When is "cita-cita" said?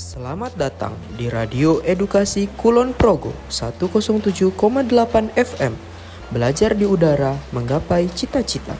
8.08-8.72